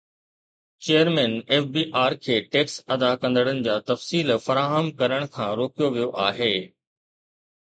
chairman 0.83 1.33
F 1.51 1.65
B 1.75 1.83
R 2.03 2.13
کي 2.23 2.37
tax 2.55 2.75
ادا 2.95 3.11
ڪندڙن 3.21 3.59
جا 3.69 3.75
تفصيل 3.91 4.33
فراهم 4.47 4.91
ڪرڻ 5.03 5.29
کان 5.37 5.51
روڪيو 5.61 5.87
ويو 5.93 6.09
آهي 6.31 6.51